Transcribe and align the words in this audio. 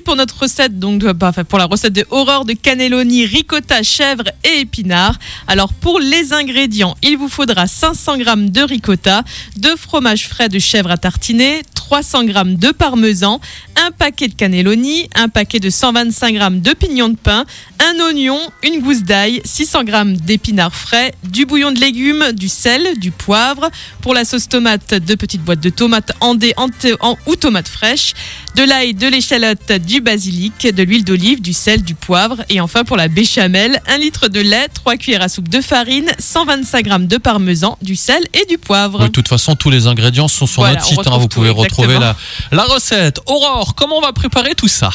pour 0.00 0.16
notre 0.16 0.40
recette, 0.40 0.78
donc 0.78 1.04
bah, 1.04 1.32
pour 1.48 1.58
la 1.58 1.66
recette 1.66 1.92
de 1.92 2.04
horreur 2.10 2.44
de 2.44 2.52
cannelloni, 2.52 3.26
ricotta, 3.26 3.82
chèvre 3.82 4.24
et 4.44 4.60
épinards. 4.60 5.18
Alors 5.46 5.72
pour 5.72 6.00
les 6.00 6.32
ingrédients, 6.32 6.96
il 7.02 7.16
vous 7.16 7.28
faudra 7.28 7.66
500 7.66 8.18
g 8.18 8.24
de 8.24 8.60
ricotta, 8.62 9.22
deux 9.56 9.76
fromages 9.76 10.28
frais 10.28 10.48
de 10.48 10.58
chèvre 10.58 10.90
à 10.90 10.96
tartiner, 10.96 11.62
300 11.74 12.26
g 12.26 12.32
de 12.32 12.72
parmesan, 12.72 13.40
un 13.86 13.90
paquet 13.90 14.28
de 14.28 14.34
cannelloni, 14.34 15.08
un 15.14 15.28
paquet 15.28 15.60
de 15.60 15.68
125 15.68 16.34
g 16.38 16.40
de 16.60 16.72
pignons 16.72 17.08
de 17.10 17.16
pain, 17.16 17.44
un 17.80 18.00
oignon, 18.06 18.38
une 18.62 18.80
gousse 18.80 19.02
d'ail, 19.02 19.42
600 19.44 19.80
g 19.86 19.92
d'épinards 20.22 20.74
frais, 20.74 21.12
du 21.24 21.44
bouillon 21.44 21.70
de 21.72 21.80
légumes, 21.80 22.32
du 22.32 22.48
sel, 22.48 22.98
du 22.98 23.10
poivre. 23.10 23.68
Pour 24.00 24.14
la 24.14 24.24
sauce 24.24 24.48
tomate, 24.48 24.94
deux 24.94 25.16
petites 25.16 25.42
boîtes 25.42 25.60
de 25.60 25.68
tomates 25.70 26.12
andées 26.20 26.54
en 26.56 26.68
en- 27.00 27.16
ou 27.26 27.36
tomates 27.36 27.68
fraîches, 27.68 28.14
de 28.56 28.62
l'ail, 28.62 28.94
de 28.94 29.06
l'échalote, 29.06 29.72
du 29.86 30.00
basilic, 30.00 30.66
de 30.74 30.82
l'huile 30.82 31.04
d'olive, 31.04 31.42
du 31.42 31.52
sel, 31.52 31.82
du 31.82 31.94
poivre. 31.94 32.38
Et 32.48 32.60
enfin 32.60 32.84
pour 32.84 32.96
la 32.96 33.08
béchamel, 33.08 33.80
un 33.86 33.98
litre 33.98 34.28
de 34.28 34.40
lait, 34.40 34.68
3 34.72 34.96
cuillères 34.96 35.22
à 35.22 35.28
soupe 35.28 35.48
de 35.48 35.60
farine, 35.60 36.10
125 36.18 36.86
g 36.88 36.94
de 37.06 37.16
parmesan, 37.18 37.76
du 37.82 37.96
sel 37.96 38.22
et 38.32 38.46
du 38.46 38.56
poivre. 38.56 39.00
Oui, 39.00 39.06
de 39.06 39.10
toute 39.12 39.28
façon, 39.28 39.56
tous 39.56 39.70
les 39.70 39.86
ingrédients 39.86 40.28
sont 40.28 40.46
sur 40.46 40.62
Voilà, 40.62 40.76
notre 40.76 40.86
site. 40.86 41.00
hein, 41.06 41.18
vous 41.18 41.28
pouvez 41.28 41.50
retrouver 41.50 41.98
la 41.98 42.64
recette. 42.64 43.20
Aurore, 43.26 43.73
comment 43.76 43.98
on 43.98 44.00
va 44.00 44.12
préparer 44.12 44.54
tout 44.54 44.68
ça 44.68 44.90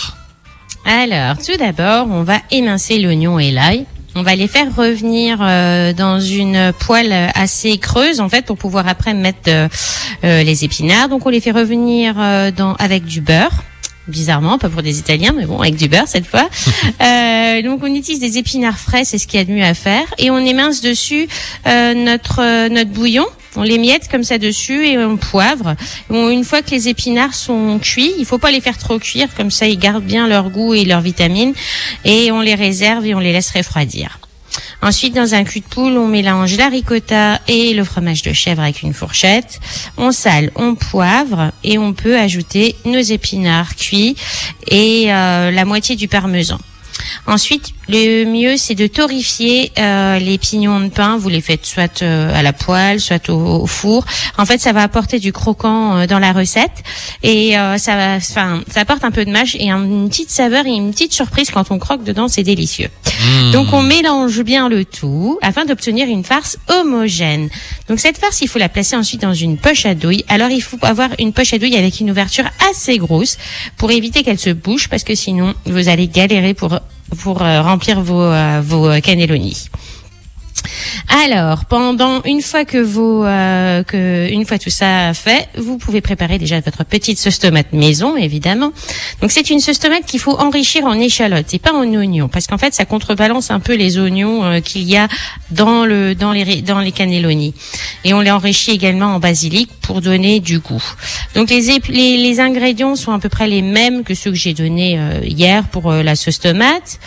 Alors, 0.85 1.37
tout 1.37 1.57
d'abord, 1.57 2.07
on 2.09 2.23
va 2.23 2.39
émincer 2.51 2.99
l'oignon 2.99 3.39
et 3.39 3.51
l'ail. 3.51 3.85
On 4.15 4.23
va 4.23 4.35
les 4.35 4.47
faire 4.47 4.75
revenir 4.75 5.37
euh, 5.41 5.93
dans 5.93 6.19
une 6.19 6.73
poêle 6.79 7.31
assez 7.35 7.77
creuse, 7.77 8.19
en 8.19 8.27
fait, 8.27 8.45
pour 8.45 8.57
pouvoir 8.57 8.87
après 8.87 9.13
mettre 9.13 9.49
euh, 9.49 9.67
euh, 10.23 10.43
les 10.43 10.65
épinards. 10.65 11.09
Donc, 11.09 11.25
on 11.25 11.29
les 11.29 11.39
fait 11.39 11.51
revenir 11.51 12.15
euh, 12.17 12.51
dans, 12.51 12.73
avec 12.75 13.05
du 13.05 13.21
beurre. 13.21 13.63
Bizarrement, 14.09 14.57
pas 14.57 14.69
pour 14.69 14.81
des 14.81 14.99
Italiens, 14.99 15.33
mais 15.35 15.45
bon, 15.45 15.59
avec 15.59 15.75
du 15.75 15.87
beurre 15.87 16.07
cette 16.07 16.25
fois. 16.25 16.49
Euh, 17.01 17.61
donc, 17.61 17.81
on 17.83 17.93
utilise 17.93 18.19
des 18.19 18.37
épinards 18.37 18.77
frais, 18.77 19.05
c'est 19.05 19.17
ce 19.17 19.27
qu'il 19.27 19.39
y 19.39 19.41
a 19.41 19.45
de 19.45 19.51
mieux 19.51 19.63
à 19.63 19.73
faire, 19.73 20.03
et 20.17 20.31
on 20.31 20.39
émince 20.39 20.81
dessus 20.81 21.27
euh, 21.65 21.93
notre 21.93 22.41
euh, 22.41 22.67
notre 22.67 22.89
bouillon. 22.89 23.25
On 23.55 23.63
les 23.63 23.77
miette 23.77 24.09
comme 24.09 24.23
ça 24.23 24.37
dessus 24.37 24.85
et 24.85 24.97
on 24.97 25.17
poivre. 25.17 25.75
Bon, 26.09 26.29
une 26.29 26.43
fois 26.43 26.61
que 26.61 26.71
les 26.71 26.89
épinards 26.89 27.33
sont 27.33 27.79
cuits, 27.79 28.13
il 28.17 28.25
faut 28.25 28.37
pas 28.37 28.51
les 28.51 28.61
faire 28.61 28.77
trop 28.77 28.99
cuire, 28.99 29.29
comme 29.35 29.51
ça 29.51 29.67
ils 29.67 29.79
gardent 29.79 30.03
bien 30.03 30.27
leur 30.27 30.49
goût 30.49 30.73
et 30.73 30.85
leurs 30.85 31.01
vitamines. 31.01 31.53
Et 32.05 32.31
on 32.31 32.41
les 32.41 32.55
réserve 32.55 33.05
et 33.05 33.15
on 33.15 33.19
les 33.19 33.31
laisse 33.31 33.51
refroidir. 33.51 34.19
Ensuite, 34.81 35.13
dans 35.13 35.33
un 35.33 35.43
cul 35.43 35.59
de 35.59 35.65
poule, 35.65 35.97
on 35.97 36.07
mélange 36.07 36.55
la 36.55 36.69
ricotta 36.69 37.41
et 37.47 37.73
le 37.73 37.83
fromage 37.83 38.21
de 38.21 38.31
chèvre 38.31 38.61
avec 38.61 38.81
une 38.81 38.93
fourchette. 38.93 39.59
On 39.97 40.11
sale, 40.11 40.51
on 40.55 40.75
poivre 40.75 41.51
et 41.63 41.77
on 41.77 41.93
peut 41.93 42.17
ajouter 42.17 42.75
nos 42.85 42.99
épinards 42.99 43.75
cuits 43.75 44.15
et 44.67 45.11
euh, 45.11 45.51
la 45.51 45.65
moitié 45.65 45.97
du 45.97 46.07
parmesan. 46.07 46.59
Ensuite, 47.27 47.73
le 47.87 48.25
mieux, 48.25 48.57
c'est 48.57 48.75
de 48.75 48.87
torréfier 48.87 49.71
euh, 49.77 50.19
les 50.19 50.37
pignons 50.37 50.79
de 50.79 50.89
pain. 50.89 51.17
Vous 51.17 51.29
les 51.29 51.41
faites 51.41 51.65
soit 51.65 52.01
euh, 52.01 52.33
à 52.33 52.41
la 52.43 52.53
poêle, 52.53 52.99
soit 52.99 53.29
au, 53.29 53.61
au 53.63 53.67
four. 53.67 54.05
En 54.37 54.45
fait, 54.45 54.59
ça 54.59 54.73
va 54.73 54.83
apporter 54.83 55.19
du 55.19 55.31
croquant 55.33 55.97
euh, 55.97 56.07
dans 56.07 56.19
la 56.19 56.31
recette 56.33 56.83
et 57.23 57.57
euh, 57.57 57.77
ça, 57.77 57.95
va, 57.95 58.15
enfin, 58.15 58.61
ça 58.71 58.81
apporte 58.81 59.03
un 59.03 59.11
peu 59.11 59.25
de 59.25 59.31
mâche 59.31 59.55
et 59.59 59.69
un- 59.69 59.83
une 59.83 60.09
petite 60.09 60.29
saveur 60.29 60.65
et 60.65 60.71
une 60.71 60.91
petite 60.91 61.13
surprise 61.13 61.49
quand 61.51 61.71
on 61.71 61.79
croque 61.79 62.03
dedans. 62.03 62.27
C'est 62.27 62.43
délicieux. 62.43 62.89
Mmh. 63.21 63.51
Donc, 63.51 63.73
on 63.73 63.81
mélange 63.81 64.41
bien 64.43 64.69
le 64.69 64.85
tout 64.85 65.37
afin 65.41 65.65
d'obtenir 65.65 66.07
une 66.07 66.23
farce 66.23 66.57
homogène. 66.69 67.49
Donc, 67.87 67.99
cette 67.99 68.17
farce, 68.17 68.41
il 68.41 68.47
faut 68.47 68.59
la 68.59 68.69
placer 68.69 68.95
ensuite 68.95 69.21
dans 69.21 69.33
une 69.33 69.57
poche 69.57 69.85
à 69.85 69.93
douille. 69.95 70.23
Alors, 70.27 70.49
il 70.49 70.61
faut 70.61 70.77
avoir 70.83 71.09
une 71.19 71.33
poche 71.33 71.53
à 71.53 71.57
douille 71.57 71.75
avec 71.75 71.99
une 71.99 72.11
ouverture 72.11 72.45
assez 72.69 72.97
grosse 72.97 73.37
pour 73.77 73.91
éviter 73.91 74.23
qu'elle 74.23 74.39
se 74.39 74.51
bouche 74.51 74.87
parce 74.87 75.03
que 75.03 75.15
sinon, 75.15 75.53
vous 75.65 75.89
allez 75.89 76.07
galérer 76.07 76.53
pour 76.53 76.79
pour 77.17 77.41
euh, 77.41 77.61
remplir 77.61 78.01
vos 78.01 78.21
euh, 78.21 78.61
vos. 78.61 79.69
Alors, 81.25 81.65
pendant 81.65 82.21
une 82.23 82.41
fois 82.41 82.65
que 82.65 82.77
vous 82.77 83.23
euh, 83.23 83.83
que 83.83 84.29
une 84.31 84.45
fois 84.45 84.59
tout 84.59 84.69
ça 84.69 85.13
fait, 85.13 85.49
vous 85.57 85.77
pouvez 85.77 86.01
préparer 86.01 86.37
déjà 86.37 86.59
votre 86.59 86.83
petite 86.83 87.17
sauce 87.17 87.39
tomate 87.39 87.73
maison, 87.73 88.15
évidemment. 88.15 88.71
Donc 89.21 89.31
c'est 89.31 89.49
une 89.49 89.59
sauce 89.59 89.79
tomate 89.79 90.05
qu'il 90.05 90.19
faut 90.19 90.37
enrichir 90.39 90.85
en 90.85 90.93
échalotes 90.93 91.53
et 91.53 91.59
pas 91.59 91.73
en 91.73 91.85
oignons, 91.93 92.27
parce 92.27 92.47
qu'en 92.47 92.57
fait 92.57 92.73
ça 92.73 92.85
contrebalance 92.85 93.51
un 93.51 93.59
peu 93.59 93.75
les 93.75 93.97
oignons 93.97 94.43
euh, 94.43 94.59
qu'il 94.59 94.83
y 94.83 94.97
a 94.97 95.07
dans 95.51 95.85
le 95.85 96.15
dans 96.15 96.31
les 96.31 96.61
dans 96.61 96.79
les 96.79 96.91
cannelloni. 96.91 97.53
Et 98.03 98.13
on 98.13 98.21
les 98.21 98.31
enrichit 98.31 98.71
également 98.71 99.15
en 99.15 99.19
basilic 99.19 99.69
pour 99.81 100.01
donner 100.01 100.39
du 100.39 100.59
goût. 100.59 100.83
Donc 101.35 101.49
les 101.49 101.79
les, 101.89 102.17
les 102.17 102.39
ingrédients 102.39 102.95
sont 102.95 103.11
à 103.11 103.19
peu 103.19 103.29
près 103.29 103.47
les 103.47 103.61
mêmes 103.61 104.03
que 104.03 104.13
ceux 104.13 104.31
que 104.31 104.37
j'ai 104.37 104.53
donnés 104.53 104.97
euh, 104.97 105.21
hier 105.23 105.67
pour 105.67 105.91
euh, 105.91 106.03
la 106.03 106.15
sauce 106.15 106.39
tomate. 106.39 106.99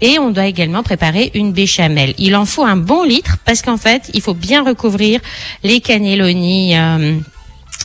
Et 0.00 0.18
on 0.18 0.30
doit 0.30 0.46
également 0.46 0.82
préparer 0.82 1.30
une 1.34 1.52
béchamel. 1.52 2.14
Il 2.18 2.34
en 2.36 2.46
faut 2.46 2.64
un 2.64 2.76
bon 2.76 2.99
litre 3.04 3.36
parce 3.44 3.62
qu'en 3.62 3.76
fait, 3.78 4.10
il 4.14 4.20
faut 4.22 4.34
bien 4.34 4.64
recouvrir 4.64 5.20
les 5.62 5.80
cannelloni. 5.80 6.76
euh, 6.76 7.18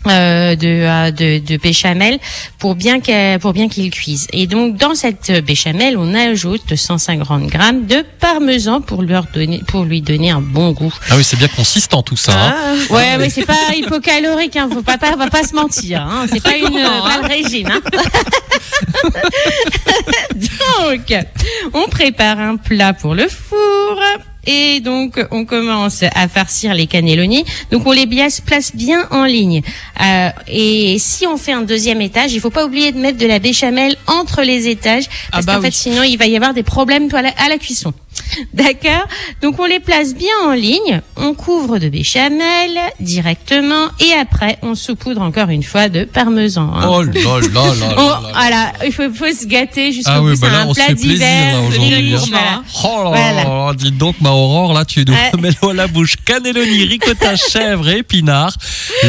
euh, 0.08 0.56
de, 0.56 0.68
euh, 0.68 1.10
de, 1.10 1.40
de 1.44 1.58
béchamel 1.58 2.20
pour 2.60 2.76
bien 2.76 3.00
qu'elle- 3.00 3.40
pour 3.40 3.54
bien 3.54 3.68
qu'il 3.68 3.90
cuise. 3.90 4.28
Et 4.34 4.46
donc 4.46 4.78
dans 4.78 4.94
cette 4.94 5.32
béchamel, 5.44 5.98
on 5.98 6.14
ajoute 6.14 6.76
150 6.76 7.48
grammes 7.48 7.88
de 7.88 8.06
parmesan 8.20 8.82
pour 8.82 9.02
leur 9.02 9.26
donner 9.34 9.64
pour 9.68 9.84
lui 9.84 10.02
donner 10.02 10.30
un 10.30 10.42
bon 10.42 10.74
goût. 10.74 10.94
Ah 11.10 11.16
oui, 11.18 11.24
c'est 11.24 11.38
bien 11.40 11.48
consistant 11.48 12.04
tout 12.04 12.18
ça. 12.18 12.34
hein. 12.34 12.56
Ah. 12.56 12.94
Ouais, 12.94 13.18
mais 13.18 13.32
c'est 13.32 13.48
pas 13.48 13.74
hypocalorique, 13.76 14.56
hein. 14.58 14.70
Faut 14.72 14.84
pas, 14.84 15.00
pas, 15.00 15.16
va 15.16 15.28
pas 15.32 15.44
se 15.44 15.56
mentir, 15.56 16.02
hein. 16.02 16.28
C'est 16.32 16.44
pas 16.44 16.56
une, 16.56 16.66
pas 16.70 17.22
le 17.24 17.28
régime, 17.28 17.70
hein. 17.72 17.82
donc, 20.36 21.14
on 21.74 21.88
prépare 21.90 22.40
un 22.40 22.58
plat 22.58 22.94
pour 22.94 23.16
le 23.16 23.28
four. 23.28 24.00
Et 24.46 24.80
donc, 24.80 25.20
on 25.32 25.46
commence 25.46 26.04
à 26.04 26.28
farcir 26.28 26.74
les 26.74 26.88
cannelloni. 26.88 27.44
Donc, 27.72 27.86
on 27.86 27.92
les 27.92 28.06
place 28.46 28.76
bien 28.76 29.08
en 29.12 29.26
ligne. 29.26 29.62
Euh, 30.02 30.30
et 30.48 30.98
si 31.00 31.28
on 31.28 31.38
fait 31.38 31.52
un 31.52 31.62
deuxième 31.62 32.02
étage, 32.02 32.34
il 32.34 32.40
faut 32.40 32.50
pas 32.50 32.66
oublier 32.66 32.92
de 32.92 32.98
mettre 33.00 33.18
de 33.18 33.26
la 33.26 33.40
béchamel 33.40 33.96
entre 34.08 34.42
les 34.44 34.68
étages, 34.68 35.06
Ah 35.08 35.30
parce 35.34 35.46
bah 35.46 35.54
qu'en 35.56 35.60
oui. 35.60 35.66
fait, 35.68 35.72
sinon, 35.76 36.04
il 36.04 36.18
va 36.18 36.28
y 36.28 36.36
avoir 36.36 36.54
des 36.54 36.64
problèmes 36.64 37.08
à 37.14 37.22
la, 37.22 37.30
à 37.30 37.50
la 37.50 37.58
cuisson. 37.58 37.94
D'accord 38.54 39.08
Donc 39.42 39.60
on 39.60 39.66
les 39.66 39.80
place 39.80 40.14
bien 40.14 40.34
en 40.46 40.52
ligne, 40.52 41.02
on 41.16 41.34
couvre 41.34 41.78
de 41.80 41.90
béchamel 41.90 42.72
directement 43.00 43.88
et 44.00 44.12
après 44.20 44.58
on 44.62 44.76
saupoudre 44.76 45.22
encore 45.22 45.50
une 45.50 45.64
fois 45.64 45.90
de 45.90 46.04
parmesan. 46.06 46.72
hein. 46.76 46.88
Oh 46.90 47.02
là 47.04 47.12
là 47.14 47.40
là 47.40 47.50
là 47.52 47.76
là 47.80 47.96
là. 47.96 48.22
voilà, 48.34 48.74
il 48.86 48.92
faut, 48.92 49.12
faut 49.14 49.32
se 49.32 49.46
gâter 49.46 49.92
jusqu'au 49.92 50.12
Ah 50.14 50.22
oui, 50.22 50.34
bout. 50.34 50.40
bah 50.42 50.48
c'est 50.48 50.54
là, 50.54 50.62
un 50.62 50.68
on 50.68 50.74
plat 50.74 50.94
d'hiver. 50.94 51.56
hein. 51.58 51.70
voilà. 52.30 52.64
Oh 52.84 53.04
là 53.04 53.10
Voilà. 53.10 53.44
là, 53.44 53.74
dis 53.76 53.92
donc 53.92 54.16
ma 54.22 54.32
Aurore, 54.32 54.74
là 54.74 54.86
tu 54.86 55.06
nous 55.08 55.16
remets 55.34 55.50
l'eau 55.62 55.70
à 55.70 55.74
la 55.74 55.88
bouche. 55.88 56.16
Cannelloni, 56.26 56.86
ricotta, 56.86 57.36
chèvre 57.52 57.88
et 57.90 58.00
épinards. 58.00 58.56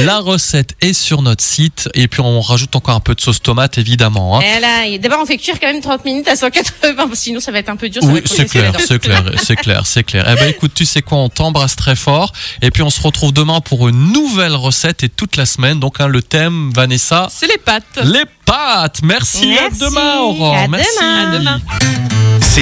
La 0.04 0.18
recette 0.18 0.74
est 0.80 0.92
sur 0.92 1.22
notre 1.22 1.42
site 1.42 1.88
et 1.94 2.08
puis 2.08 2.20
on 2.20 2.40
rajoute 2.40 2.74
encore 2.76 2.94
un 2.94 3.00
peu 3.00 3.14
de 3.14 3.20
sauce 3.20 3.40
tomate 3.42 3.78
évidemment. 3.78 4.38
hein. 4.38 4.42
Et 4.86 4.98
D'abord, 4.98 5.20
on 5.22 5.26
fait 5.26 5.36
cuire 5.38 5.58
quand 5.60 5.66
même 5.72 5.80
30 5.80 6.04
minutes 6.04 6.28
à 6.28 6.36
180, 6.36 7.10
sinon 7.14 7.40
ça 7.40 7.52
va 7.52 7.58
être 7.58 7.68
un 7.68 7.76
peu 7.76 7.88
dur. 7.88 8.02
Oui, 8.04 8.20
c'est 8.24 8.48
clair, 8.48 8.72
c'est 8.78 8.98
clair, 9.22 9.40
c'est 9.42 9.56
clair, 9.56 9.86
c'est 9.86 10.04
clair. 10.04 10.24
Eh 10.30 10.34
ben 10.36 10.48
écoute, 10.48 10.72
tu 10.74 10.84
sais 10.84 11.02
quoi, 11.02 11.18
on 11.18 11.28
t'embrasse 11.28 11.76
très 11.76 11.96
fort 11.96 12.32
et 12.62 12.70
puis 12.70 12.82
on 12.82 12.90
se 12.90 13.00
retrouve 13.00 13.32
demain 13.32 13.60
pour 13.60 13.88
une 13.88 14.12
nouvelle 14.12 14.54
recette 14.54 15.02
et 15.04 15.08
toute 15.08 15.36
la 15.36 15.46
semaine. 15.46 15.80
Donc 15.80 16.00
hein, 16.00 16.08
le 16.08 16.22
thème 16.22 16.70
Vanessa, 16.74 17.28
C'est 17.30 17.46
les 17.46 17.58
pâtes. 17.58 17.84
les 18.04 18.24
pâtes. 18.44 19.00
Merci, 19.02 19.48
Merci. 19.48 19.82
à 19.84 19.88
demain 19.88 20.18
Aurore. 20.20 20.56
À 20.56 20.68
Merci. 20.68 20.88
demain. 21.00 21.32
À 21.32 21.38
demain. 21.38 22.25